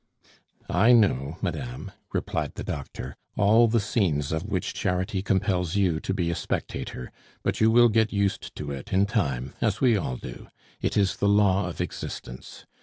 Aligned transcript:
"I 0.67 0.93
know, 0.93 1.37
madame," 1.43 1.91
replied 2.11 2.55
the 2.55 2.63
doctor, 2.63 3.15
"all 3.37 3.67
the 3.67 3.79
scenes 3.79 4.31
of 4.31 4.41
which 4.47 4.73
charity 4.73 5.21
compels 5.21 5.75
you 5.75 5.99
to 5.99 6.11
be 6.11 6.31
a 6.31 6.35
spectator; 6.35 7.11
but 7.43 7.61
you 7.61 7.69
will 7.69 7.87
get 7.87 8.11
used 8.11 8.55
to 8.55 8.71
it 8.71 8.91
in 8.91 9.05
time, 9.05 9.53
as 9.61 9.79
we 9.79 9.95
all 9.95 10.17
do. 10.17 10.47
It 10.81 10.97
is 10.97 11.17
the 11.17 11.29
law 11.29 11.69
of 11.69 11.79
existence. 11.79 12.65